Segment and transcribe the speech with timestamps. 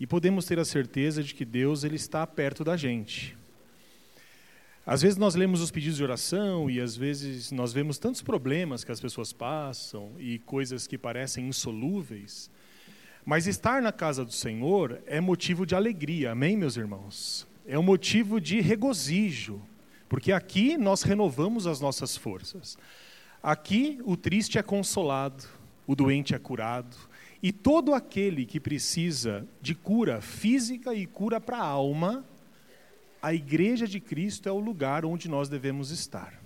[0.00, 3.36] e podemos ter a certeza de que Deus ele está perto da gente.
[4.86, 8.82] Às vezes nós lemos os pedidos de oração e às vezes nós vemos tantos problemas
[8.82, 12.50] que as pessoas passam e coisas que parecem insolúveis.
[13.26, 17.46] Mas estar na casa do Senhor é motivo de alegria, amém, meus irmãos?
[17.66, 19.60] É um motivo de regozijo,
[20.08, 22.78] porque aqui nós renovamos as nossas forças.
[23.42, 25.44] Aqui o triste é consolado,
[25.86, 26.96] o doente é curado,
[27.42, 32.24] e todo aquele que precisa de cura física e cura para a alma,
[33.22, 36.40] a igreja de Cristo é o lugar onde nós devemos estar.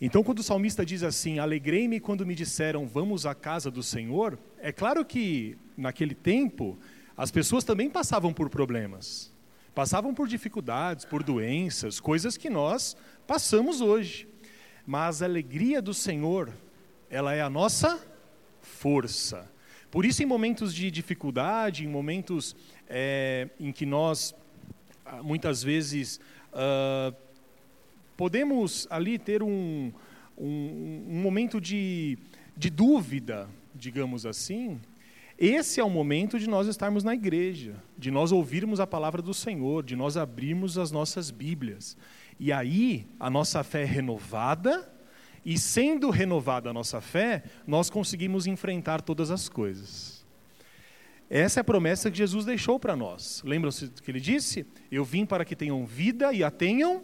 [0.00, 4.36] Então, quando o salmista diz assim: Alegrei-me quando me disseram, vamos à casa do Senhor,
[4.58, 6.76] é claro que, naquele tempo,
[7.16, 9.32] as pessoas também passavam por problemas,
[9.72, 12.96] passavam por dificuldades, por doenças, coisas que nós
[13.28, 14.26] passamos hoje.
[14.84, 16.52] Mas a alegria do Senhor,
[17.08, 18.04] ela é a nossa
[18.60, 19.48] força.
[19.92, 22.56] Por isso, em momentos de dificuldade, em momentos
[22.88, 24.34] é, em que nós,
[25.04, 26.18] ah, muitas vezes,
[26.54, 27.14] uh,
[28.16, 29.92] podemos ali ter um,
[30.38, 32.16] um, um momento de,
[32.56, 34.80] de dúvida, digamos assim,
[35.38, 39.34] esse é o momento de nós estarmos na igreja, de nós ouvirmos a palavra do
[39.34, 41.98] Senhor, de nós abrirmos as nossas Bíblias.
[42.40, 44.90] E aí, a nossa fé é renovada
[45.44, 50.24] e sendo renovada a nossa fé, nós conseguimos enfrentar todas as coisas.
[51.28, 53.42] Essa é a promessa que Jesus deixou para nós.
[53.44, 54.66] Lembram-se do que ele disse?
[54.90, 57.02] Eu vim para que tenham vida e a tenham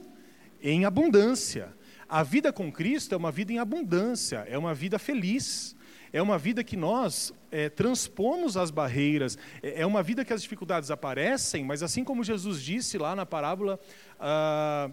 [0.62, 1.74] em abundância.
[2.08, 5.74] A vida com Cristo é uma vida em abundância, é uma vida feliz,
[6.12, 10.42] é uma vida que nós é, transpomos as barreiras, é, é, uma vida que as
[10.42, 13.78] dificuldades aparecem, mas assim como Jesus disse lá na parábola.
[14.18, 14.90] Ah,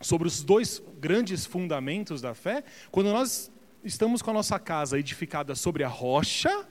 [0.00, 3.50] sobre os dois grandes fundamentos da fé, quando nós
[3.82, 6.66] estamos com a nossa casa edificada sobre a rocha,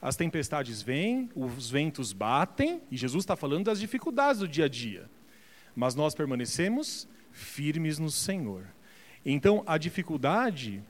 [0.00, 4.68] as tempestades vêm, os ventos batem, e Jesus está falando das dificuldades do dia a
[4.68, 5.10] dia.
[5.74, 8.66] Mas nós permanecemos firmes no Senhor.
[9.24, 10.82] Então, a dificuldade,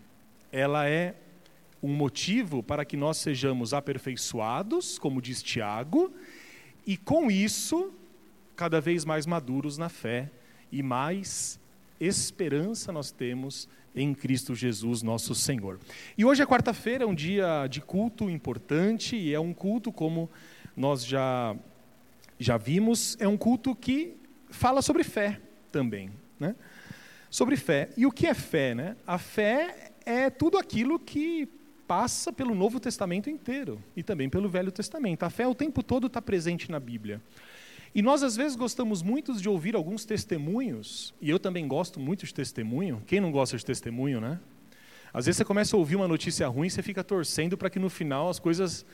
[0.53, 1.15] ela é
[1.83, 6.13] um motivo para que nós sejamos aperfeiçoados, como diz Tiago,
[6.87, 7.93] e com isso,
[8.55, 10.31] cada vez mais maduros na fé
[10.77, 11.59] e mais
[11.99, 15.81] esperança nós temos em Cristo Jesus, nosso Senhor.
[16.19, 20.29] E hoje é quarta-feira, é um dia de culto importante, e é um culto, como
[20.77, 21.57] nós já,
[22.39, 24.17] já vimos, é um culto que
[24.51, 25.41] fala sobre fé
[25.73, 26.11] também.
[26.39, 26.55] Né?
[27.31, 27.89] Sobre fé.
[27.97, 28.75] E o que é fé?
[28.75, 28.97] Né?
[29.07, 31.49] A fé é tudo aquilo que
[31.89, 35.23] passa pelo Novo Testamento inteiro e também pelo Velho Testamento.
[35.23, 37.23] A fé o tempo todo está presente na Bíblia.
[37.97, 42.27] E nós, às vezes, gostamos muito de ouvir alguns testemunhos, e eu também gosto muito
[42.27, 43.03] de testemunho.
[43.07, 44.39] Quem não gosta de testemunho, né?
[45.15, 47.79] Às vezes você começa a ouvir uma notícia ruim e você fica torcendo para que
[47.79, 48.85] no final as coisas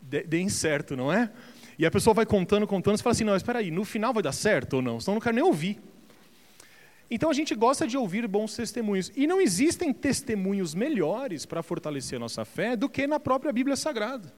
[0.00, 1.32] deem certo, não é?
[1.76, 4.22] E a pessoa vai contando, contando, e fala assim: não, espera aí, no final vai
[4.22, 5.00] dar certo ou não?
[5.00, 5.80] Senão eu não quero nem ouvir.
[7.10, 9.10] Então a gente gosta de ouvir bons testemunhos.
[9.16, 13.74] E não existem testemunhos melhores para fortalecer a nossa fé do que na própria Bíblia
[13.74, 14.32] Sagrada.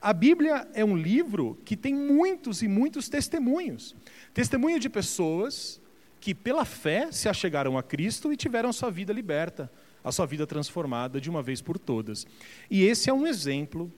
[0.00, 3.94] A Bíblia é um livro que tem muitos e muitos testemunhos.
[4.32, 5.80] Testemunho de pessoas
[6.20, 9.70] que, pela fé, se achegaram a Cristo e tiveram sua vida liberta,
[10.02, 12.26] a sua vida transformada de uma vez por todas.
[12.70, 13.92] E esse é um exemplo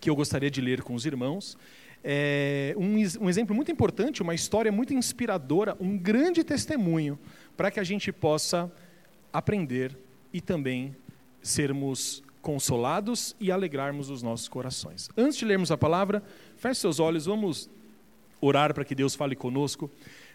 [0.00, 1.56] que eu gostaria de ler com os irmãos.
[2.02, 7.18] É um, um exemplo muito importante, uma história muito inspiradora, um grande testemunho
[7.56, 8.72] para que a gente possa
[9.30, 9.96] aprender
[10.32, 10.96] e também
[11.42, 15.08] sermos consolados e alegrarmos os nossos corações.
[15.16, 16.22] Antes de lermos a palavra,
[16.56, 17.68] feche seus olhos, vamos
[18.40, 19.90] orar para que Deus fale conosco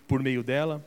[0.07, 0.85] por meio dela.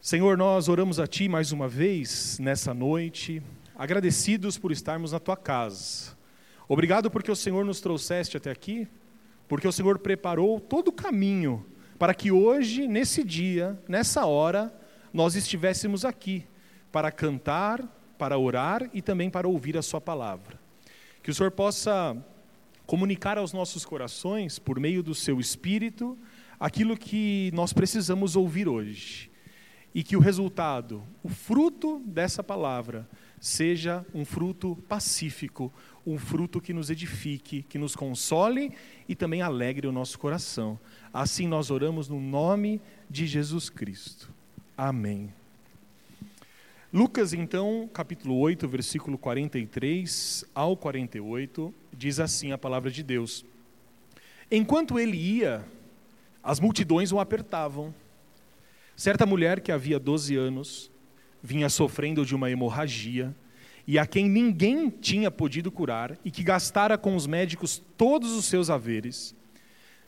[0.00, 3.42] Senhor, nós oramos a Ti mais uma vez nessa noite,
[3.74, 6.16] agradecidos por estarmos na Tua casa.
[6.68, 8.86] Obrigado porque o Senhor nos trouxeste até aqui,
[9.48, 11.64] porque o Senhor preparou todo o caminho
[11.98, 14.72] para que hoje, nesse dia, nessa hora,
[15.12, 16.44] nós estivéssemos aqui
[16.92, 17.82] para cantar,
[18.18, 20.58] para orar e também para ouvir a Sua palavra.
[21.22, 22.16] Que o Senhor possa
[22.86, 26.16] comunicar aos nossos corações, por meio do Seu Espírito,
[26.58, 29.30] aquilo que nós precisamos ouvir hoje.
[29.94, 33.08] E que o resultado, o fruto dessa palavra,
[33.40, 35.72] seja um fruto pacífico,
[36.06, 38.72] um fruto que nos edifique, que nos console
[39.08, 40.78] e também alegre o nosso coração.
[41.12, 44.30] Assim nós oramos no nome de Jesus Cristo.
[44.76, 45.32] Amém.
[46.96, 53.44] Lucas, então, capítulo 8, versículo 43 ao 48, diz assim a palavra de Deus:
[54.50, 55.62] Enquanto ele ia,
[56.42, 57.94] as multidões o apertavam.
[58.96, 60.90] Certa mulher que havia 12 anos
[61.42, 63.36] vinha sofrendo de uma hemorragia
[63.86, 68.46] e a quem ninguém tinha podido curar e que gastara com os médicos todos os
[68.46, 69.36] seus haveres,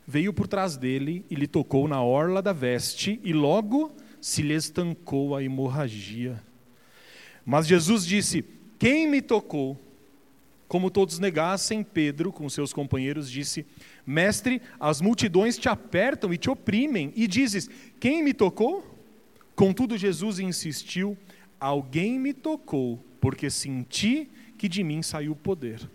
[0.07, 4.55] veio por trás dele e lhe tocou na orla da veste, e logo se lhe
[4.55, 6.48] estancou a hemorragia.
[7.45, 8.43] Mas Jesus disse:
[8.77, 9.79] Quem me tocou?
[10.67, 13.65] Como todos negassem, Pedro, com seus companheiros, disse:
[14.05, 17.69] Mestre, as multidões te apertam e te oprimem, e dizes:
[17.99, 18.85] Quem me tocou?
[19.55, 21.17] Contudo, Jesus insistiu:
[21.59, 25.89] Alguém me tocou, porque senti que de mim saiu o poder.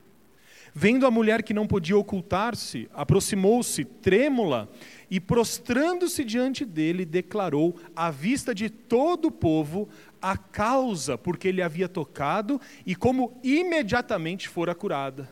[0.76, 4.68] Vendo a mulher que não podia ocultar-se, aproximou-se, trêmula,
[5.08, 9.88] e prostrando-se diante dele, declarou, à vista de todo o povo,
[10.20, 15.30] a causa por que ele havia tocado e como imediatamente fora curada.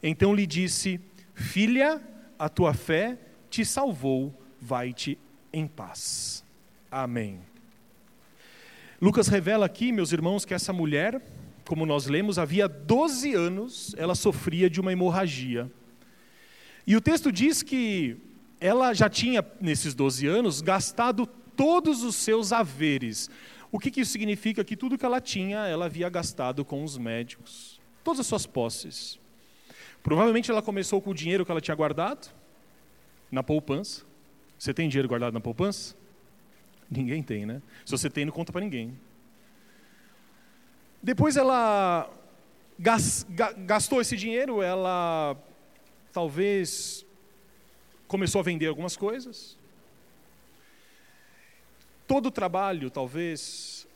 [0.00, 1.00] Então lhe disse:
[1.34, 2.00] Filha,
[2.38, 3.18] a tua fé
[3.50, 5.18] te salvou, vai-te
[5.52, 6.44] em paz.
[6.88, 7.40] Amém.
[9.02, 11.20] Lucas revela aqui, meus irmãos, que essa mulher
[11.70, 15.70] como nós lemos, havia 12 anos ela sofria de uma hemorragia.
[16.84, 18.16] E o texto diz que
[18.60, 23.30] ela já tinha, nesses 12 anos, gastado todos os seus haveres.
[23.70, 24.64] O que, que isso significa?
[24.64, 27.80] Que tudo que ela tinha, ela havia gastado com os médicos.
[28.02, 29.20] Todas as suas posses.
[30.02, 32.32] Provavelmente ela começou com o dinheiro que ela tinha guardado
[33.30, 34.02] na poupança.
[34.58, 35.94] Você tem dinheiro guardado na poupança?
[36.90, 37.62] Ninguém tem, né?
[37.84, 38.98] Se você tem, não conta para ninguém.
[41.02, 42.10] Depois ela
[43.66, 45.36] gastou esse dinheiro, ela
[46.12, 47.06] talvez
[48.06, 49.58] começou a vender algumas coisas.
[52.06, 53.86] Todo o trabalho, talvez,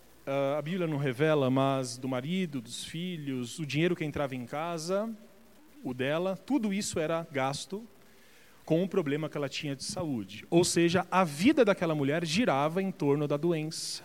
[0.57, 5.11] a Bíblia não revela, mas do marido, dos filhos, o dinheiro que entrava em casa,
[5.83, 7.87] o dela, tudo isso era gasto
[8.65, 10.47] com o problema que ela tinha de saúde.
[10.49, 14.03] Ou seja, a vida daquela mulher girava em torno da doença.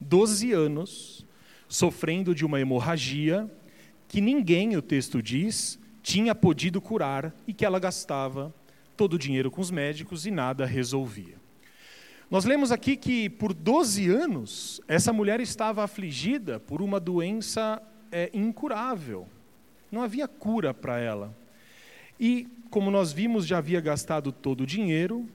[0.00, 1.26] Doze anos
[1.68, 3.50] sofrendo de uma hemorragia
[4.08, 8.54] que ninguém, o texto diz, tinha podido curar e que ela gastava
[8.96, 11.36] todo o dinheiro com os médicos e nada resolvia.
[12.30, 17.80] Nós lemos aqui que por 12 anos essa mulher estava afligida por uma doença
[18.10, 19.28] é, incurável.
[19.92, 21.36] Não havia cura para ela.
[22.18, 25.28] E, como nós vimos, já havia gastado todo o dinheiro,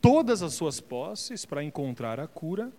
[0.00, 2.72] todas as suas posses para encontrar a cura,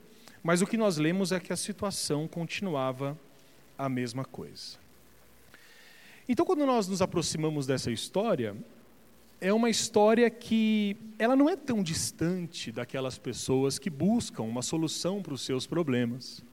[0.44, 3.18] mas o que nós lemos é que a situação continuava
[3.78, 4.78] a mesma coisa.
[6.28, 8.56] Então, quando nós nos aproximamos dessa história,
[9.40, 15.22] é uma história que ela não é tão distante daquelas pessoas que buscam uma solução
[15.22, 16.44] para os seus problemas.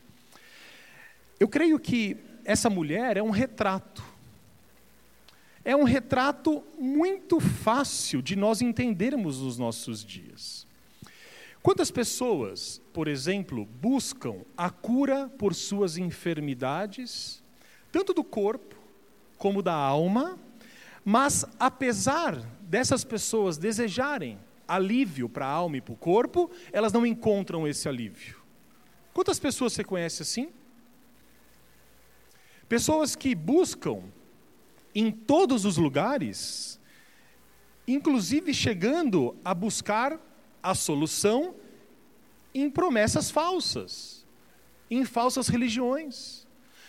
[1.39, 4.03] Eu creio que essa mulher é um retrato.
[5.65, 10.67] É um retrato muito fácil de nós entendermos nos nossos dias.
[11.63, 17.43] Quantas pessoas, por exemplo, buscam a cura por suas enfermidades,
[17.93, 18.77] tanto do corpo
[19.37, 20.39] como da alma,
[21.05, 27.05] mas apesar dessas pessoas desejarem alívio para a alma e para o corpo, elas não
[27.05, 28.41] encontram esse alívio.
[29.13, 30.51] Quantas pessoas você conhece assim?
[32.69, 34.05] Pessoas que buscam
[34.95, 36.81] em todos os lugares,
[37.87, 40.19] inclusive chegando a buscar
[40.63, 41.55] a solução
[42.55, 44.27] em promessas falsas,
[44.91, 46.47] em falsas religiões.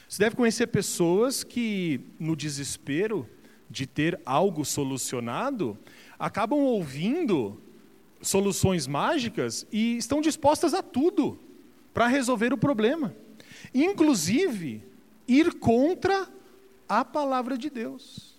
[0.07, 3.29] Você deve conhecer pessoas que, no desespero
[3.69, 5.77] de ter algo solucionado,
[6.19, 7.62] acabam ouvindo
[8.21, 11.40] soluções mágicas e estão dispostas a tudo
[11.94, 13.16] para resolver o problema,
[13.73, 14.83] inclusive
[15.28, 16.28] ir contra
[16.87, 18.31] a palavra de Deus.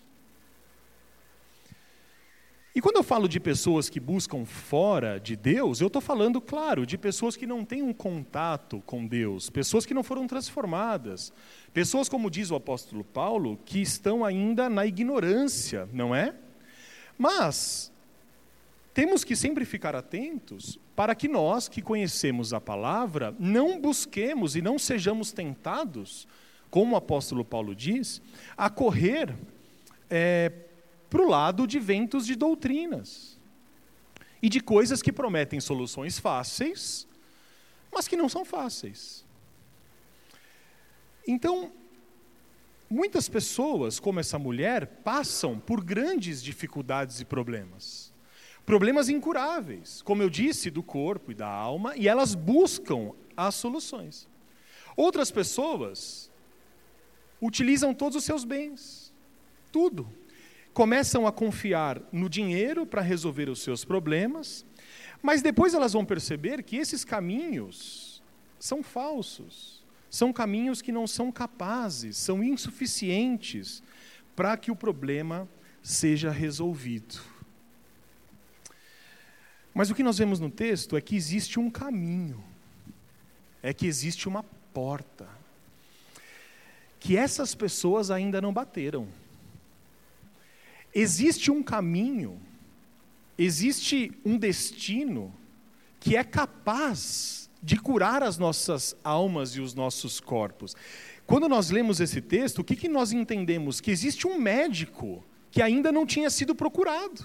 [2.75, 6.87] E quando eu falo de pessoas que buscam fora de Deus, eu estou falando, claro,
[6.87, 11.35] de pessoas que não têm um contato com Deus, pessoas que não foram transformadas,
[11.75, 16.35] pessoas, como diz o apóstolo Paulo, que estão ainda na ignorância, não é?
[17.19, 17.93] Mas
[18.95, 24.63] temos que sempre ficar atentos para que nós que conhecemos a palavra não busquemos e
[24.63, 26.27] não sejamos tentados,
[26.71, 28.23] como o apóstolo Paulo diz,
[28.57, 29.35] a correr
[30.09, 30.51] é,
[31.13, 33.39] para o lado de ventos de doutrinas
[34.41, 37.07] e de coisas que prometem soluções fáceis,
[37.93, 39.23] mas que não são fáceis.
[41.29, 41.71] Então,
[42.89, 48.11] muitas pessoas, como essa mulher, passam por grandes dificuldades e problemas.
[48.65, 54.27] Problemas incuráveis, como eu disse, do corpo e da alma, e elas buscam as soluções.
[54.97, 56.31] Outras pessoas
[57.39, 59.13] utilizam todos os seus bens,
[59.71, 60.09] tudo,
[60.73, 64.65] começam a confiar no dinheiro para resolver os seus problemas,
[65.23, 68.23] mas depois elas vão perceber que esses caminhos
[68.59, 73.83] são falsos, são caminhos que não são capazes, são insuficientes
[74.35, 75.49] para que o problema
[75.83, 77.21] seja resolvido.
[79.75, 82.43] Mas o que nós vemos no texto é que existe um caminho,
[83.63, 85.29] é que existe uma porta,
[87.01, 89.09] que essas pessoas ainda não bateram.
[90.95, 92.41] Existe um caminho,
[93.39, 95.35] existe um destino
[95.99, 100.75] que é capaz de curar as nossas almas e os nossos corpos.
[101.27, 103.81] Quando nós lemos esse texto, o que, que nós entendemos?
[103.81, 107.25] Que existe um médico que ainda não tinha sido procurado.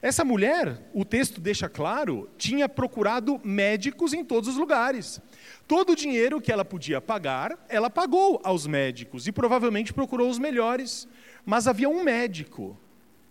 [0.00, 5.20] Essa mulher, o texto deixa claro, tinha procurado médicos em todos os lugares.
[5.66, 10.38] Todo o dinheiro que ela podia pagar, ela pagou aos médicos e provavelmente procurou os
[10.38, 11.08] melhores.
[11.50, 12.78] Mas havia um médico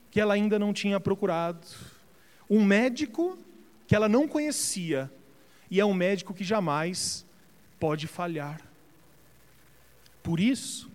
[0.09, 1.67] que ela ainda não tinha procurado.
[2.49, 3.37] Um médico
[3.85, 5.13] que ela não conhecia.
[5.69, 7.23] E é um médico que jamais
[7.79, 8.59] pode falhar.
[10.23, 10.91] Por isso,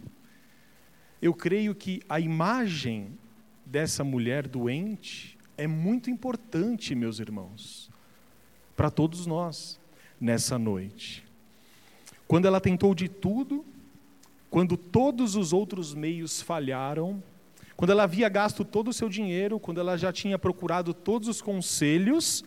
[1.22, 3.16] eu creio que a imagem
[3.64, 7.88] dessa mulher doente é muito importante, meus irmãos,
[8.74, 9.78] para todos nós
[10.20, 11.24] nessa noite.
[12.26, 13.64] Quando ela tentou de tudo,
[14.52, 17.22] quando todos os outros meios falharam,
[17.74, 21.40] quando ela havia gasto todo o seu dinheiro, quando ela já tinha procurado todos os
[21.40, 22.44] conselhos,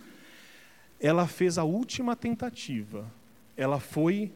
[0.99, 3.11] ela fez a última tentativa.
[3.57, 4.31] Ela foi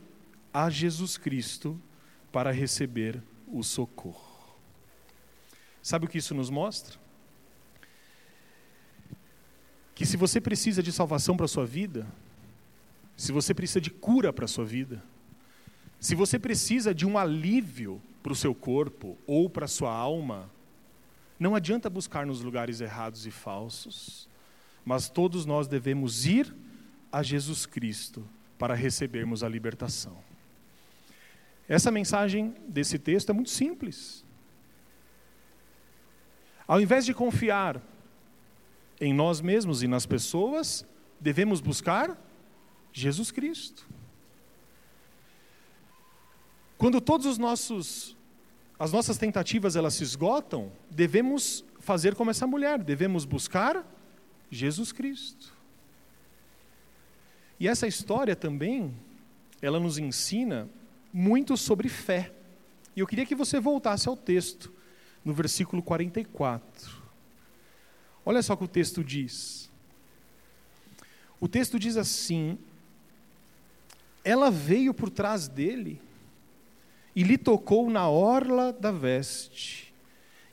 [0.51, 1.79] a Jesus Cristo
[2.31, 4.57] para receber o socorro.
[5.79, 6.97] Sabe o que isso nos mostra?
[9.99, 12.07] que se você precisa de salvação para a sua vida,
[13.17, 15.03] se você precisa de cura para a sua vida,
[15.99, 20.49] se você precisa de um alívio para o seu corpo ou para a sua alma,
[21.39, 24.29] não adianta buscar nos lugares errados e falsos,
[24.85, 26.53] mas todos nós devemos ir
[27.11, 28.27] a Jesus Cristo
[28.57, 30.17] para recebermos a libertação.
[31.67, 34.25] Essa mensagem desse texto é muito simples.
[36.67, 37.81] Ao invés de confiar
[38.99, 40.85] em nós mesmos e nas pessoas,
[41.19, 42.17] devemos buscar
[42.91, 43.87] Jesus Cristo.
[46.79, 48.17] Quando todos os nossos
[48.79, 53.85] as nossas tentativas elas se esgotam, devemos fazer como essa mulher, devemos buscar
[54.49, 55.53] Jesus Cristo.
[57.59, 58.95] E essa história também,
[59.61, 60.69] ela nos ensina
[61.11, 62.31] muito sobre fé.
[62.95, 64.71] E eu queria que você voltasse ao texto,
[65.25, 67.03] no versículo 44.
[68.25, 69.69] Olha só o que o texto diz.
[71.37, 72.57] O texto diz assim:
[74.23, 76.01] Ela veio por trás dele
[77.19, 79.93] e lhe tocou na orla da veste,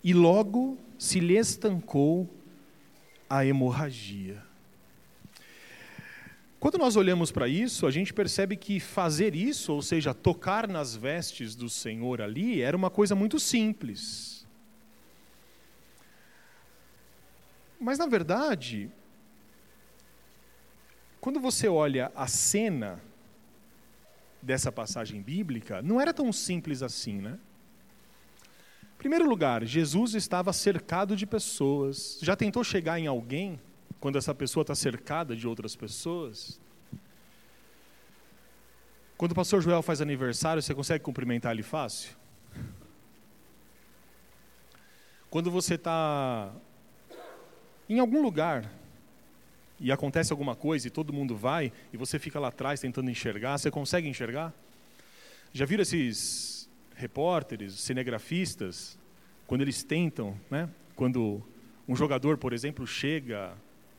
[0.02, 2.28] e logo se lhe estancou
[3.30, 4.42] a hemorragia.
[6.58, 10.96] Quando nós olhamos para isso, a gente percebe que fazer isso, ou seja, tocar nas
[10.96, 14.44] vestes do Senhor ali, era uma coisa muito simples.
[17.78, 18.90] Mas, na verdade,
[21.20, 23.00] quando você olha a cena
[24.46, 27.36] dessa passagem bíblica, não era tão simples assim, né?
[28.94, 32.18] Em primeiro lugar, Jesus estava cercado de pessoas.
[32.22, 33.60] Já tentou chegar em alguém
[33.98, 36.60] quando essa pessoa está cercada de outras pessoas?
[39.18, 42.16] Quando o pastor Joel faz aniversário, você consegue cumprimentar ele fácil?
[45.28, 46.54] Quando você está
[47.88, 48.70] em algum lugar
[49.78, 53.58] e acontece alguma coisa e todo mundo vai e você fica lá atrás tentando enxergar,
[53.58, 54.52] você consegue enxergar?
[55.52, 58.98] Já viram esses repórteres, cinegrafistas,
[59.46, 60.68] quando eles tentam, né?
[60.94, 61.42] Quando
[61.86, 63.54] um jogador, por exemplo, chega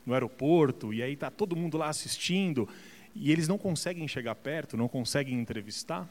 [0.05, 2.67] no aeroporto e aí está todo mundo lá assistindo
[3.15, 6.07] e eles não conseguem chegar perto, não conseguem entrevistar.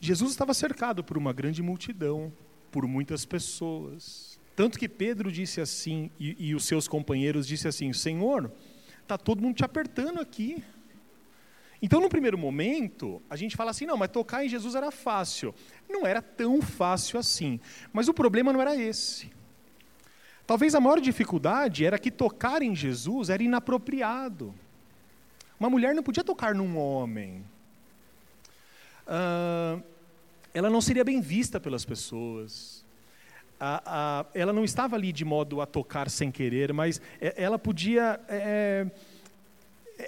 [0.00, 2.32] Jesus estava cercado por uma grande multidão,
[2.72, 4.39] por muitas pessoas.
[4.60, 8.52] Tanto que Pedro disse assim, e, e os seus companheiros disse assim: Senhor,
[9.00, 10.62] está todo mundo te apertando aqui.
[11.80, 15.54] Então, no primeiro momento, a gente fala assim: não, mas tocar em Jesus era fácil.
[15.88, 17.58] Não era tão fácil assim.
[17.90, 19.32] Mas o problema não era esse.
[20.46, 24.54] Talvez a maior dificuldade era que tocar em Jesus era inapropriado.
[25.58, 27.42] Uma mulher não podia tocar num homem.
[29.06, 29.82] Uh,
[30.52, 32.84] ela não seria bem vista pelas pessoas
[33.60, 38.18] a, a, ela não estava ali de modo a tocar sem querer, mas ela podia.
[38.26, 38.86] É,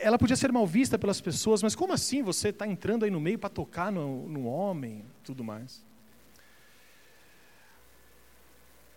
[0.00, 3.20] ela podia ser mal vista pelas pessoas, mas como assim você está entrando aí no
[3.20, 5.84] meio para tocar no, no homem, tudo mais?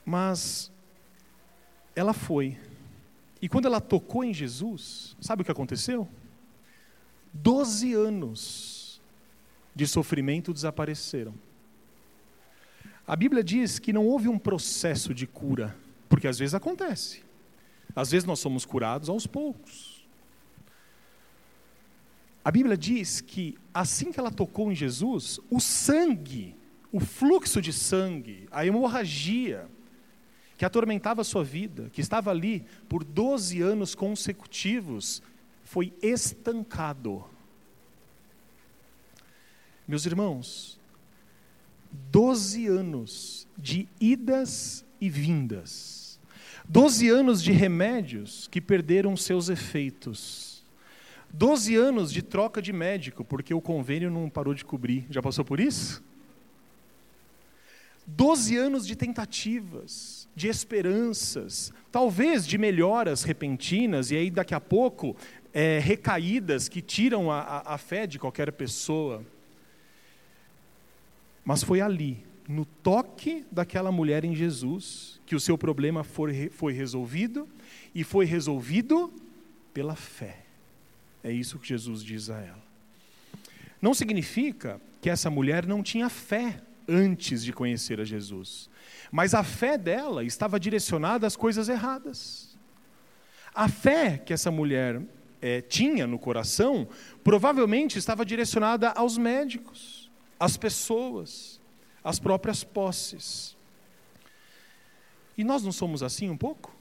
[0.05, 0.71] Mas
[1.93, 2.57] ela foi.
[3.41, 6.07] E quando ela tocou em Jesus, sabe o que aconteceu?
[7.33, 9.01] Doze anos
[9.75, 11.33] de sofrimento desapareceram.
[13.07, 15.75] A Bíblia diz que não houve um processo de cura,
[16.09, 17.23] porque às vezes acontece.
[17.95, 20.05] Às vezes nós somos curados aos poucos.
[22.43, 26.55] A Bíblia diz que assim que ela tocou em Jesus, o sangue,
[26.91, 29.67] o fluxo de sangue, a hemorragia
[30.57, 35.21] que atormentava a sua vida, que estava ali por 12 anos consecutivos,
[35.63, 37.25] foi estancado.
[39.87, 40.79] Meus irmãos,
[41.95, 46.19] 12 anos de idas e vindas,
[46.67, 50.63] 12 anos de remédios que perderam seus efeitos,
[51.33, 55.05] 12 anos de troca de médico, porque o convênio não parou de cobrir.
[55.09, 56.03] Já passou por isso?
[58.07, 65.15] 12 anos de tentativas, de esperanças, talvez de melhoras repentinas, e aí daqui a pouco
[65.53, 69.23] é, recaídas que tiram a, a, a fé de qualquer pessoa.
[71.45, 76.73] Mas foi ali, no toque daquela mulher em Jesus, que o seu problema foi, foi
[76.73, 77.47] resolvido,
[77.93, 79.13] e foi resolvido
[79.73, 80.39] pela fé.
[81.23, 82.63] É isso que Jesus diz a ela.
[83.81, 88.69] Não significa que essa mulher não tinha fé antes de conhecer a Jesus,
[89.11, 92.57] mas a fé dela estava direcionada às coisas erradas.
[93.53, 95.01] A fé que essa mulher
[95.41, 96.87] é, tinha no coração
[97.23, 99.94] provavelmente estava direcionada aos médicos,
[100.39, 101.61] às pessoas,
[102.03, 103.55] às próprias posses.
[105.37, 106.75] E nós não somos assim um pouco?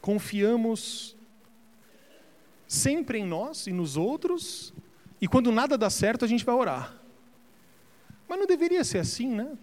[0.00, 1.16] Confiamos
[2.66, 4.74] sempre em nós e nos outros,
[5.20, 6.94] e quando nada dá certo, a gente vai orar.
[8.28, 9.56] Mas não deveria ser assim, né?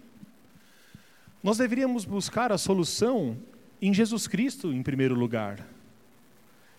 [1.42, 3.36] Nós deveríamos buscar a solução
[3.80, 5.66] em Jesus Cristo em primeiro lugar.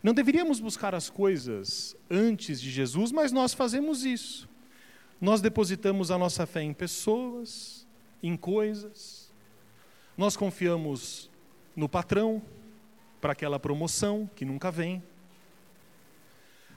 [0.03, 4.49] Não deveríamos buscar as coisas antes de Jesus, mas nós fazemos isso.
[5.19, 7.87] Nós depositamos a nossa fé em pessoas,
[8.21, 9.31] em coisas.
[10.17, 11.31] Nós confiamos
[11.73, 12.41] no patrão
[13.21, 15.01] para aquela promoção que nunca vem.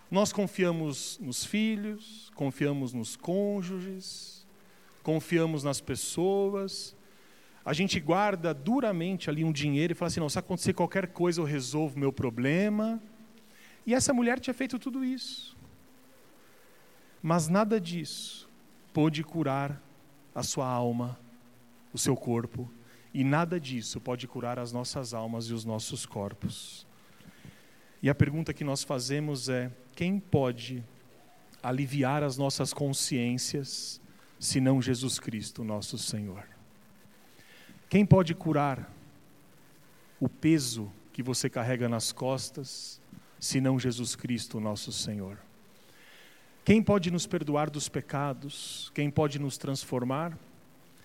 [0.08, 4.46] Nós confiamos nos filhos, confiamos nos cônjuges,
[5.02, 6.94] confiamos nas pessoas.
[7.64, 11.40] A gente guarda duramente ali um dinheiro e fala assim: não, se acontecer qualquer coisa
[11.40, 13.02] eu resolvo meu problema.
[13.86, 15.56] E essa mulher tinha feito tudo isso.
[17.22, 18.48] Mas nada disso
[18.92, 19.80] pôde curar
[20.34, 21.18] a sua alma,
[21.92, 22.70] o seu corpo,
[23.14, 26.86] e nada disso pode curar as nossas almas e os nossos corpos.
[28.02, 30.84] E a pergunta que nós fazemos é: quem pode
[31.62, 34.00] aliviar as nossas consciências,
[34.38, 36.46] senão Jesus Cristo, nosso Senhor?
[37.88, 38.92] Quem pode curar
[40.20, 43.00] o peso que você carrega nas costas,
[43.38, 45.38] senão Jesus Cristo, nosso Senhor.
[46.64, 48.90] Quem pode nos perdoar dos pecados?
[48.94, 50.36] Quem pode nos transformar?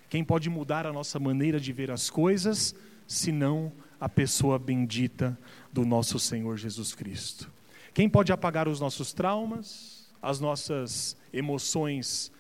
[0.09, 2.75] Quem pode mudar a nossa maneira de ver as coisas,
[3.07, 5.37] senão a pessoa bendita
[5.71, 7.49] do nosso Senhor Jesus Cristo?
[7.93, 12.31] Quem pode apagar os nossos traumas, as nossas emoções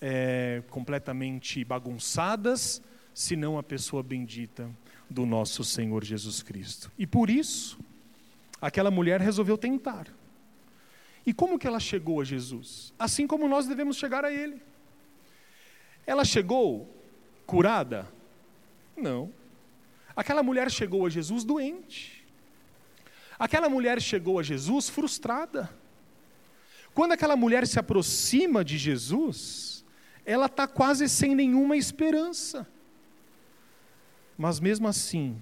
[0.00, 2.80] é, completamente bagunçadas,
[3.12, 4.70] senão a pessoa bendita
[5.10, 6.90] do nosso Senhor Jesus Cristo?
[6.98, 7.78] E por isso,
[8.62, 10.06] aquela mulher resolveu tentar.
[11.26, 12.94] E como que ela chegou a Jesus?
[12.96, 14.62] Assim como nós devemos chegar a Ele.
[16.06, 16.88] Ela chegou
[17.44, 18.08] curada?
[18.96, 19.32] Não.
[20.14, 22.24] Aquela mulher chegou a Jesus doente.
[23.38, 25.68] Aquela mulher chegou a Jesus frustrada.
[26.94, 29.84] Quando aquela mulher se aproxima de Jesus,
[30.24, 32.68] ela está quase sem nenhuma esperança.
[34.36, 35.40] Mas mesmo assim,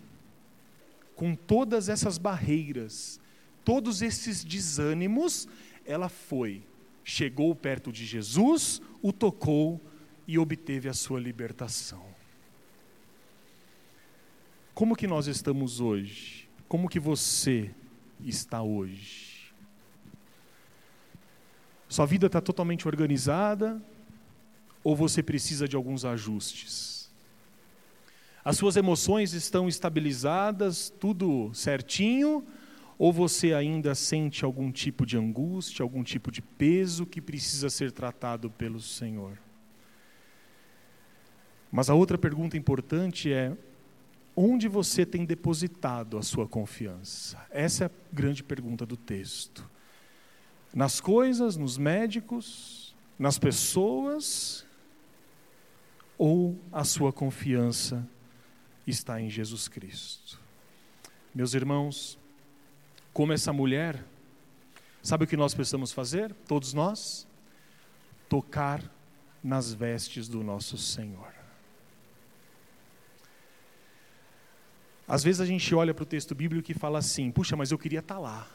[1.21, 3.21] com todas essas barreiras,
[3.63, 5.47] todos esses desânimos,
[5.85, 6.67] ela foi,
[7.05, 9.79] chegou perto de Jesus, o tocou
[10.27, 12.03] e obteve a sua libertação.
[14.73, 16.49] Como que nós estamos hoje?
[16.67, 17.71] Como que você
[18.25, 19.53] está hoje?
[21.87, 23.79] Sua vida está totalmente organizada
[24.83, 27.00] ou você precisa de alguns ajustes?
[28.45, 32.47] As suas emoções estão estabilizadas, tudo certinho,
[32.99, 37.93] ou você ainda sente algum tipo de angústia, algum tipo de peso que precisa ser
[37.93, 39.39] tratado pelo Senhor?
[41.71, 43.57] Mas a outra pergunta importante é:
[44.35, 47.39] onde você tem depositado a sua confiança?
[47.51, 49.69] Essa é a grande pergunta do texto.
[50.75, 54.67] Nas coisas, nos médicos, nas pessoas,
[56.17, 58.07] ou a sua confiança
[58.91, 60.39] está em Jesus Cristo.
[61.35, 62.19] Meus irmãos,
[63.13, 64.05] como essa mulher,
[65.03, 66.35] sabe o que nós precisamos fazer?
[66.47, 67.27] Todos nós?
[68.29, 68.83] Tocar
[69.43, 71.33] nas vestes do nosso Senhor.
[75.09, 77.79] Às vezes a gente olha para o texto bíblico e fala assim: puxa, mas eu
[77.79, 78.49] queria estar lá.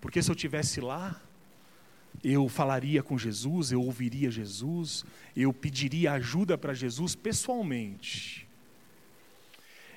[0.00, 1.20] Porque se eu tivesse lá,
[2.22, 5.04] eu falaria com Jesus, eu ouviria Jesus,
[5.36, 8.43] eu pediria ajuda para Jesus pessoalmente.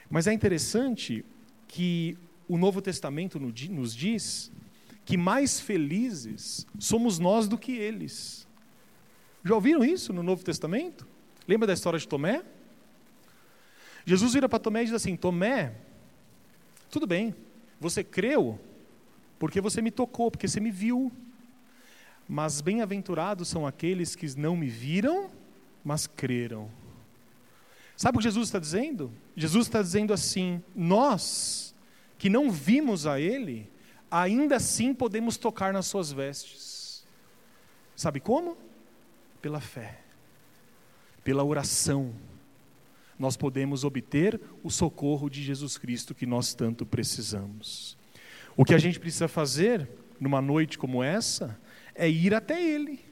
[0.09, 1.23] Mas é interessante
[1.67, 2.17] que
[2.47, 4.51] o Novo Testamento nos diz
[5.03, 8.47] que mais felizes somos nós do que eles.
[9.43, 11.07] Já ouviram isso no Novo Testamento?
[11.47, 12.43] Lembra da história de Tomé?
[14.05, 15.73] Jesus vira para Tomé e diz assim: Tomé,
[16.89, 17.35] tudo bem,
[17.79, 18.59] você creu
[19.39, 21.11] porque você me tocou, porque você me viu.
[22.27, 25.29] Mas bem-aventurados são aqueles que não me viram,
[25.83, 26.69] mas creram.
[27.97, 29.11] Sabe o que Jesus está dizendo?
[29.35, 31.75] Jesus está dizendo assim: nós
[32.19, 33.69] que não vimos a Ele,
[34.09, 37.03] ainda assim podemos tocar nas Suas vestes.
[37.95, 38.55] Sabe como?
[39.41, 39.99] Pela fé,
[41.23, 42.13] pela oração.
[43.17, 47.97] Nós podemos obter o socorro de Jesus Cristo que nós tanto precisamos.
[48.55, 51.59] O que a gente precisa fazer numa noite como essa
[51.95, 53.03] é ir até Ele.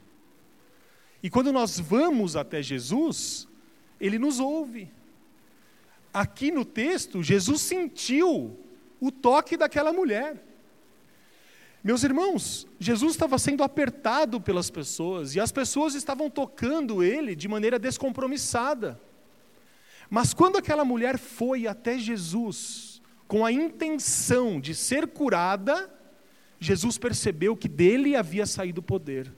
[1.20, 3.48] E quando nós vamos até Jesus,
[4.00, 4.90] Ele nos ouve.
[6.12, 8.58] Aqui no texto, Jesus sentiu
[9.00, 10.42] o toque daquela mulher.
[11.84, 17.46] Meus irmãos, Jesus estava sendo apertado pelas pessoas e as pessoas estavam tocando ele de
[17.46, 19.00] maneira descompromissada.
[20.10, 25.92] Mas quando aquela mulher foi até Jesus com a intenção de ser curada,
[26.58, 29.32] Jesus percebeu que dele havia saído poder.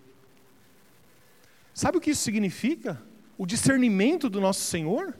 [1.75, 3.01] Sabe o que isso significa?
[3.39, 5.17] O discernimento do nosso Senhor?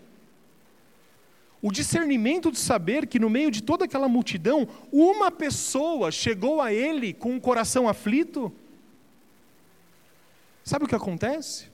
[1.63, 6.73] O discernimento de saber que no meio de toda aquela multidão, uma pessoa chegou a
[6.73, 8.53] ele com um coração aflito.
[10.65, 11.71] Sabe o que acontece?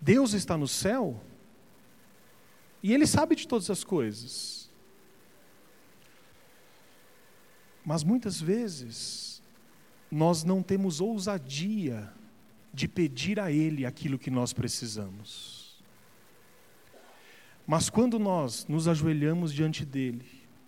[0.00, 1.20] Deus está no céu
[2.82, 4.70] e Ele sabe de todas as coisas.
[7.84, 9.42] Mas muitas vezes
[10.10, 12.12] nós não temos ousadia
[12.76, 15.82] de pedir a Ele aquilo que nós precisamos.
[17.66, 20.26] Mas quando nós nos ajoelhamos diante dEle,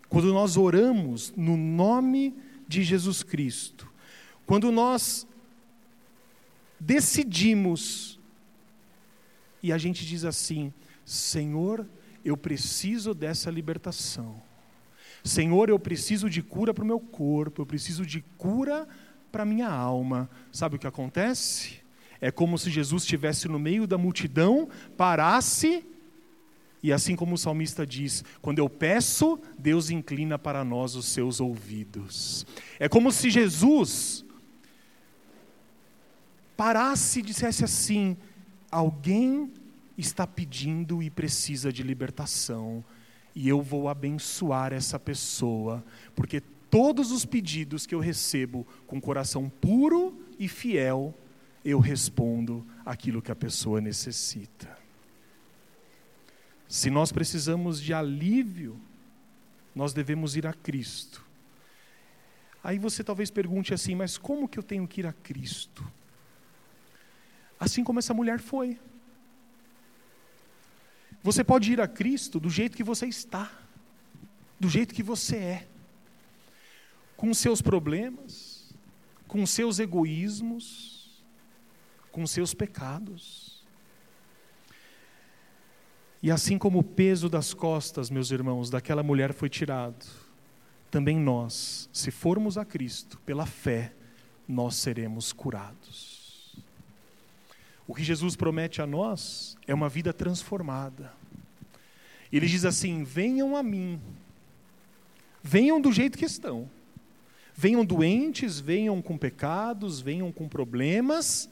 [0.08, 2.34] quando nós oramos no nome
[2.66, 3.92] de Jesus Cristo,
[4.46, 5.28] quando nós
[6.80, 8.18] decidimos
[9.62, 10.72] e a gente diz assim:
[11.04, 11.86] Senhor,
[12.24, 14.42] eu preciso dessa libertação.
[15.22, 18.88] Senhor, eu preciso de cura para o meu corpo, eu preciso de cura
[19.30, 20.30] para a minha alma.
[20.50, 21.77] Sabe o que acontece?
[22.20, 25.84] É como se Jesus estivesse no meio da multidão, parasse,
[26.82, 31.40] e assim como o salmista diz: quando eu peço, Deus inclina para nós os seus
[31.40, 32.46] ouvidos.
[32.78, 34.24] É como se Jesus
[36.56, 38.16] parasse e dissesse assim:
[38.70, 39.52] alguém
[39.96, 42.84] está pedindo e precisa de libertação
[43.38, 45.84] e eu vou abençoar essa pessoa,
[46.16, 51.14] porque todos os pedidos que eu recebo com coração puro e fiel,
[51.64, 54.76] eu respondo aquilo que a pessoa necessita.
[56.68, 58.80] Se nós precisamos de alívio,
[59.74, 61.24] nós devemos ir a Cristo.
[62.62, 65.86] Aí você talvez pergunte assim, mas como que eu tenho que ir a Cristo?
[67.58, 68.78] Assim como essa mulher foi.
[71.22, 73.50] Você pode ir a Cristo do jeito que você está,
[74.58, 75.68] do jeito que você é,
[77.16, 78.74] com seus problemas,
[79.26, 80.97] com seus egoísmos,
[82.10, 83.64] com seus pecados.
[86.22, 90.04] E assim como o peso das costas, meus irmãos, daquela mulher foi tirado,
[90.90, 93.92] também nós, se formos a Cristo pela fé,
[94.46, 96.56] nós seremos curados.
[97.86, 101.12] O que Jesus promete a nós é uma vida transformada.
[102.32, 104.00] Ele diz assim: venham a mim,
[105.42, 106.68] venham do jeito que estão.
[107.54, 111.50] Venham doentes, venham com pecados, venham com problemas,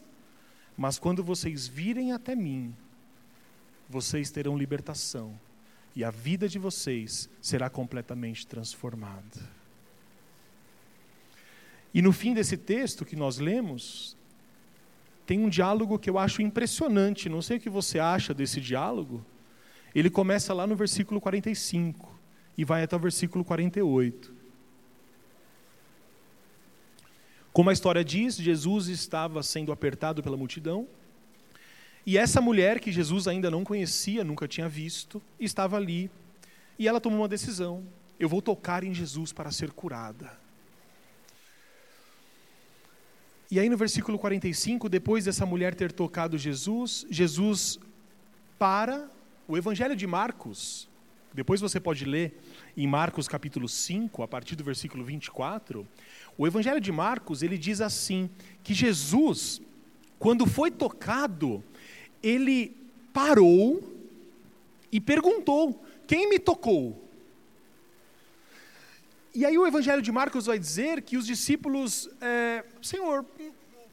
[0.77, 2.75] mas quando vocês virem até mim,
[3.89, 5.39] vocês terão libertação
[5.95, 9.57] e a vida de vocês será completamente transformada.
[11.95, 14.15] E no fim desse texto que nós lemos,
[15.25, 17.29] tem um diálogo que eu acho impressionante.
[17.31, 19.25] Não sei o que você acha desse diálogo.
[19.95, 22.15] Ele começa lá no versículo 45
[22.59, 24.36] e vai até o versículo 48.
[27.57, 30.87] Como a história diz, Jesus estava sendo apertado pela multidão.
[32.05, 36.11] E essa mulher, que Jesus ainda não conhecia, nunca tinha visto, estava ali.
[36.79, 37.83] E ela tomou uma decisão:
[38.21, 40.39] eu vou tocar em Jesus para ser curada.
[43.51, 47.81] E aí no versículo 45, depois dessa mulher ter tocado Jesus, Jesus
[48.59, 49.11] para.
[49.49, 50.91] O Evangelho de Marcos
[51.37, 52.35] depois você pode ler
[52.75, 55.87] em Marcos capítulo 5, a partir do versículo 24,
[56.39, 58.31] o Evangelho de Marcos, ele diz assim,
[58.65, 59.61] que Jesus,
[60.19, 61.63] quando foi tocado,
[62.23, 62.75] ele
[63.13, 63.83] parou
[64.91, 67.07] e perguntou: Quem me tocou?
[69.35, 73.27] E aí o Evangelho de Marcos vai dizer que os discípulos, é, Senhor,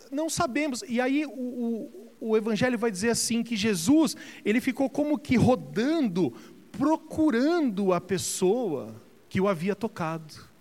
[0.09, 0.81] não sabemos.
[0.87, 5.35] E aí o, o, o, Evangelho vai dizer assim que Jesus ele ficou como que
[5.35, 6.33] rodando,
[6.77, 10.51] procurando a pessoa que o havia tocado.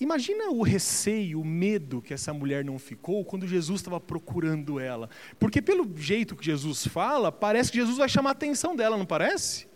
[0.00, 5.08] Imagina o receio, o medo que essa mulher não ficou quando Jesus estava procurando ela.
[5.38, 9.06] Porque pelo jeito que Jesus fala, parece que Jesus vai chamar a atenção dela, não
[9.06, 9.66] parece?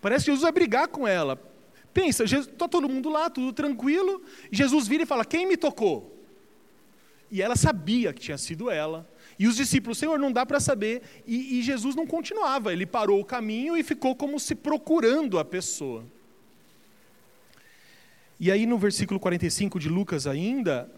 [0.00, 1.36] Parece que Jesus vai brigar com ela.
[1.92, 6.26] Pensa, está todo mundo lá, tudo tranquilo, e Jesus vira e fala: Quem me tocou?
[7.30, 9.08] E ela sabia que tinha sido ela.
[9.38, 11.02] E os discípulos, Senhor, não dá para saber.
[11.26, 15.44] E, e Jesus não continuava, ele parou o caminho e ficou como se procurando a
[15.44, 16.04] pessoa.
[18.38, 20.90] E aí no versículo 45 de Lucas ainda,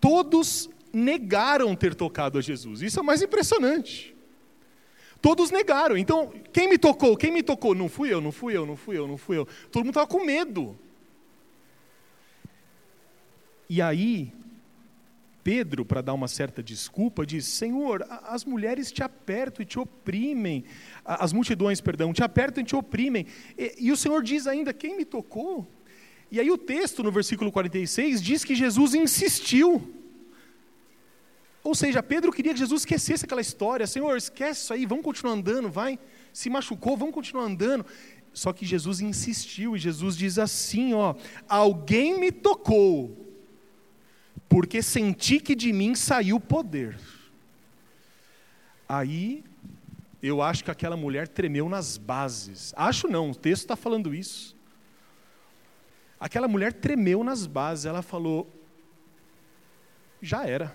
[0.00, 2.82] todos negaram ter tocado a Jesus.
[2.82, 4.16] Isso é mais impressionante.
[5.20, 5.96] Todos negaram.
[5.96, 7.16] Então, quem me tocou?
[7.16, 7.74] Quem me tocou?
[7.74, 9.46] Não fui eu, não fui eu, não fui eu, não fui eu.
[9.70, 10.78] Todo mundo estava com medo.
[13.68, 14.32] E aí,
[15.50, 20.62] Pedro, para dar uma certa desculpa, diz: Senhor, as mulheres te apertam e te oprimem,
[21.02, 23.24] as multidões, perdão, te apertam e te oprimem.
[23.56, 25.66] E, e o Senhor diz ainda: Quem me tocou?
[26.30, 29.90] E aí o texto, no versículo 46, diz que Jesus insistiu.
[31.64, 33.86] Ou seja, Pedro queria que Jesus esquecesse aquela história.
[33.86, 35.98] Senhor, esquece isso aí, vamos continuar andando, vai.
[36.30, 37.86] Se machucou, vamos continuar andando.
[38.34, 41.14] Só que Jesus insistiu e Jesus diz assim, ó:
[41.48, 43.27] Alguém me tocou,
[44.48, 46.98] porque senti que de mim saiu poder.
[48.88, 49.44] Aí
[50.22, 52.72] eu acho que aquela mulher tremeu nas bases.
[52.76, 54.56] Acho não, o texto está falando isso.
[56.18, 58.50] Aquela mulher tremeu nas bases, ela falou:
[60.20, 60.74] já era,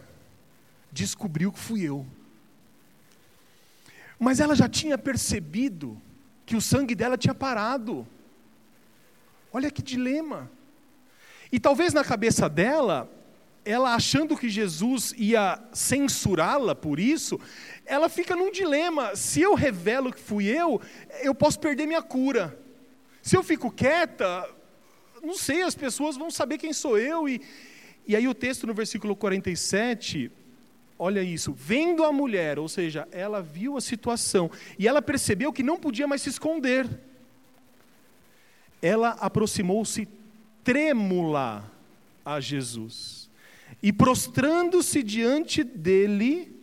[0.92, 2.06] descobriu que fui eu.
[4.18, 6.00] Mas ela já tinha percebido
[6.46, 8.08] que o sangue dela tinha parado.
[9.52, 10.50] Olha que dilema.
[11.52, 13.12] E talvez na cabeça dela,
[13.66, 17.40] ela achando que Jesus ia censurá-la por isso,
[17.86, 20.82] ela fica num dilema: se eu revelo que fui eu,
[21.22, 22.58] eu posso perder minha cura.
[23.22, 24.50] Se eu fico quieta,
[25.24, 27.28] não sei, as pessoas vão saber quem sou eu.
[27.28, 27.42] E,
[28.06, 30.30] e aí o texto no versículo 47,
[31.00, 35.64] olha isso, vendo a mulher, ou seja, ela viu a situação e ela percebeu que
[35.64, 36.90] não podia mais se esconder.
[38.82, 40.06] Ela aproximou-se
[40.66, 41.72] trêmula
[42.26, 43.23] a Jesus
[43.82, 46.56] e prostrando-se diante dele,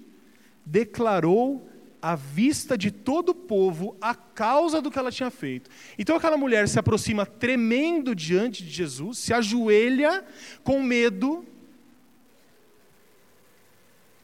[0.64, 1.68] declarou
[2.02, 5.68] à vista de todo o povo a causa do que ela tinha feito.
[5.98, 10.24] Então aquela mulher se aproxima tremendo diante de Jesus, se ajoelha
[10.62, 11.44] com medo.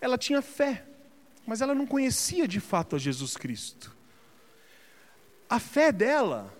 [0.00, 0.84] Ela tinha fé,
[1.46, 3.94] mas ela não conhecia de fato a Jesus Cristo.
[5.48, 6.52] A fé dela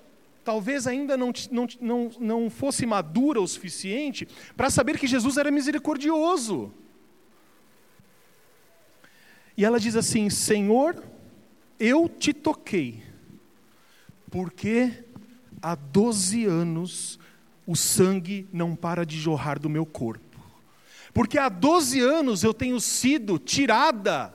[0.47, 5.51] talvez ainda não, não, não, não fosse madura o suficiente para saber que Jesus era
[5.51, 6.73] misericordioso.
[9.57, 11.03] E ela diz assim: Senhor,
[11.81, 13.03] eu te toquei,
[14.31, 15.05] porque
[15.61, 17.19] há 12 anos
[17.67, 20.39] o sangue não para de jorrar do meu corpo.
[21.13, 24.33] Porque há 12 anos eu tenho sido tirada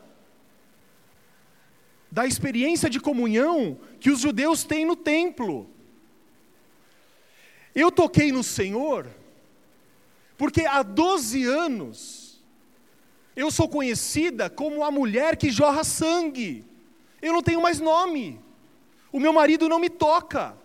[2.12, 5.69] da experiência de comunhão que os judeus têm no templo.
[7.73, 9.07] Eu toquei no Senhor,
[10.38, 12.41] porque há 12 anos
[13.36, 16.65] eu sou conhecida como a mulher que jorra sangue.
[17.21, 18.39] Eu não tenho mais nome.
[19.12, 20.55] O meu marido não me toca.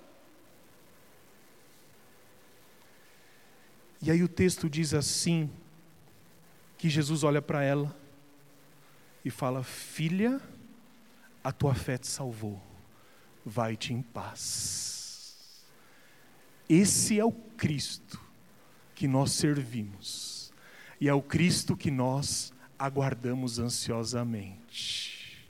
[4.03, 5.51] E aí o texto diz assim:
[6.77, 7.97] que Jesus olha para ela
[9.25, 10.41] e fala: Filha,
[11.43, 12.61] a tua fé te salvou,
[13.45, 14.96] vai-te em paz.
[16.69, 18.21] Esse é o Cristo
[18.95, 20.53] que nós servimos,
[21.01, 25.47] e é o Cristo que nós aguardamos ansiosamente.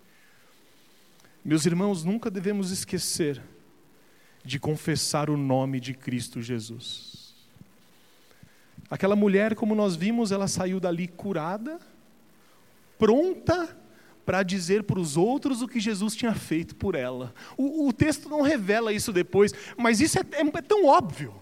[1.44, 3.40] Meus irmãos, nunca devemos esquecer
[4.44, 7.34] de confessar o nome de Cristo Jesus.
[8.90, 11.80] Aquela mulher, como nós vimos, ela saiu dali curada,
[12.98, 13.76] pronta
[14.26, 17.32] para dizer para os outros o que Jesus tinha feito por ela.
[17.56, 21.32] O, o texto não revela isso depois, mas isso é, é, é tão óbvio.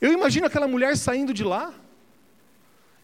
[0.00, 1.74] Eu imagino aquela mulher saindo de lá,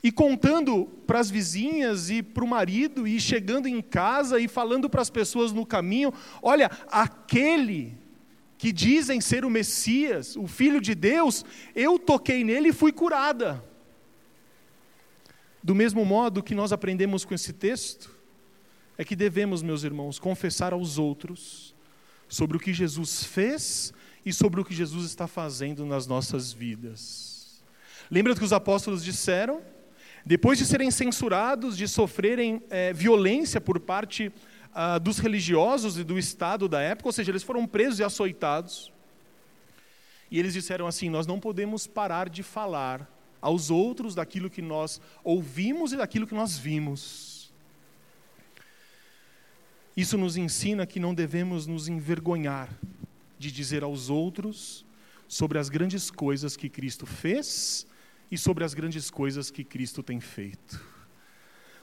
[0.02, 4.88] e contando para as vizinhas e para o marido, e chegando em casa e falando
[4.88, 7.94] para as pessoas no caminho: olha, aquele
[8.56, 13.62] que dizem ser o Messias, o Filho de Deus, eu toquei nele e fui curada.
[15.62, 18.10] Do mesmo modo que nós aprendemos com esse texto,
[18.96, 21.74] é que devemos, meus irmãos, confessar aos outros
[22.28, 23.92] sobre o que Jesus fez
[24.24, 27.62] e sobre o que Jesus está fazendo nas nossas vidas.
[28.10, 29.62] Lembra do que os apóstolos disseram?
[30.24, 34.32] Depois de serem censurados, de sofrerem é, violência por parte
[34.74, 38.92] ah, dos religiosos e do Estado da época, ou seja, eles foram presos e açoitados.
[40.30, 43.10] E eles disseram assim: Nós não podemos parar de falar
[43.40, 47.52] aos outros daquilo que nós ouvimos e daquilo que nós vimos.
[49.96, 52.68] Isso nos ensina que não devemos nos envergonhar
[53.38, 54.84] de dizer aos outros
[55.26, 57.86] sobre as grandes coisas que Cristo fez
[58.30, 60.80] e sobre as grandes coisas que Cristo tem feito.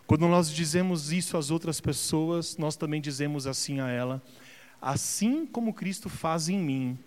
[0.06, 4.24] Quando nós dizemos isso às outras pessoas, nós também dizemos assim a ela:
[4.82, 6.98] assim como Cristo faz em mim,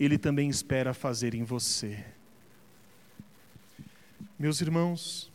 [0.00, 2.02] Ele também espera fazer em você.
[4.38, 5.32] Meus irmãos,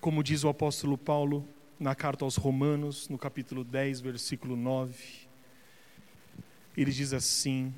[0.00, 1.46] como diz o apóstolo Paulo
[1.78, 4.96] na carta aos Romanos, no capítulo 10, versículo 9,
[6.74, 7.74] ele diz assim: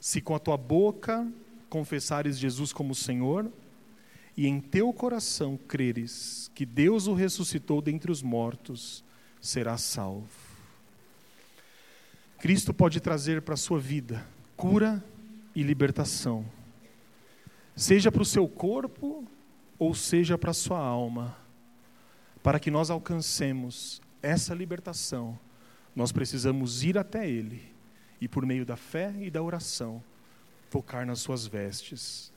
[0.00, 1.30] Se com a tua boca
[1.70, 3.48] confessares Jesus como Senhor
[4.36, 9.04] e em teu coração creres que Deus o ressuscitou dentre os mortos,
[9.40, 10.28] serás salvo.
[12.40, 15.04] Cristo pode trazer para a sua vida cura
[15.54, 16.44] e libertação,
[17.82, 19.26] seja para o seu corpo
[19.76, 21.36] ou seja para a sua alma.
[22.40, 25.36] Para que nós alcancemos essa libertação,
[25.94, 27.60] nós precisamos ir até Ele
[28.20, 30.02] e, por meio da fé e da oração,
[30.70, 32.32] tocar nas suas vestes.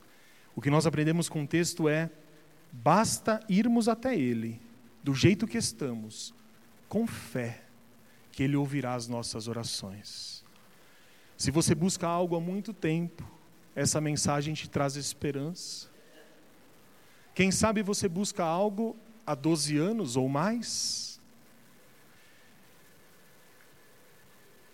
[0.54, 2.10] O que nós aprendemos com o texto é:
[2.72, 4.60] basta irmos até Ele,
[5.00, 6.34] do jeito que estamos,
[6.88, 7.62] com fé,
[8.32, 10.44] que Ele ouvirá as nossas orações.
[11.36, 13.35] Se você busca algo há muito tempo,
[13.76, 15.88] essa mensagem te traz esperança.
[17.34, 21.20] Quem sabe você busca algo há 12 anos ou mais?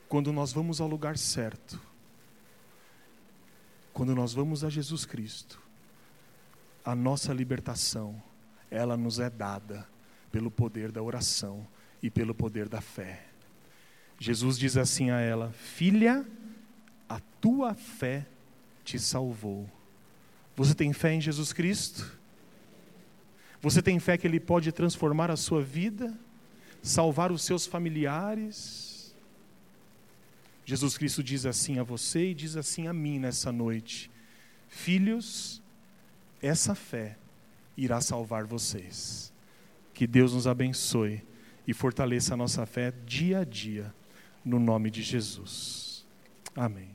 [0.08, 1.80] Quando nós vamos ao lugar certo,
[3.92, 5.60] quando nós vamos a Jesus Cristo,
[6.84, 8.22] a nossa libertação,
[8.70, 9.84] ela nos é dada
[10.30, 11.66] pelo poder da oração
[12.00, 13.26] e pelo poder da fé.
[14.16, 16.24] Jesus diz assim a ela: Filha,
[17.08, 18.28] a tua fé
[18.84, 19.68] te salvou.
[20.56, 22.18] Você tem fé em Jesus Cristo?
[23.60, 26.12] Você tem fé que Ele pode transformar a sua vida,
[26.82, 29.14] salvar os seus familiares?
[30.64, 34.10] Jesus Cristo diz assim a você e diz assim a mim nessa noite:
[34.68, 35.62] Filhos,
[36.40, 37.16] essa fé
[37.76, 39.32] irá salvar vocês.
[39.94, 41.22] Que Deus nos abençoe
[41.66, 43.94] e fortaleça a nossa fé dia a dia,
[44.44, 46.04] no nome de Jesus.
[46.56, 46.90] Amém.